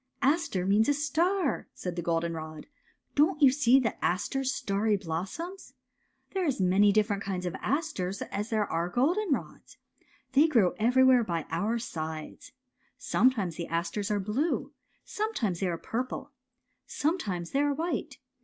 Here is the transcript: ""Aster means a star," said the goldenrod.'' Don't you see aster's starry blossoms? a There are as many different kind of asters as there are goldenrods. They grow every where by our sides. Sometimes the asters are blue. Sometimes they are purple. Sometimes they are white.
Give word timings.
""Aster 0.33 0.65
means 0.65 0.89
a 0.89 0.95
star," 0.95 1.67
said 1.75 1.95
the 1.95 2.01
goldenrod.'' 2.01 2.65
Don't 3.15 3.39
you 3.39 3.51
see 3.51 3.85
aster's 4.01 4.51
starry 4.51 4.97
blossoms? 4.97 5.75
a 6.31 6.33
There 6.33 6.43
are 6.43 6.47
as 6.47 6.59
many 6.59 6.91
different 6.91 7.21
kind 7.21 7.45
of 7.45 7.53
asters 7.61 8.23
as 8.23 8.49
there 8.49 8.65
are 8.65 8.89
goldenrods. 8.91 9.77
They 10.31 10.47
grow 10.47 10.71
every 10.79 11.03
where 11.03 11.23
by 11.23 11.45
our 11.51 11.77
sides. 11.77 12.51
Sometimes 12.97 13.57
the 13.57 13.67
asters 13.67 14.09
are 14.09 14.19
blue. 14.19 14.73
Sometimes 15.05 15.59
they 15.59 15.67
are 15.67 15.77
purple. 15.77 16.31
Sometimes 16.87 17.51
they 17.51 17.59
are 17.61 17.75
white. 17.75 18.17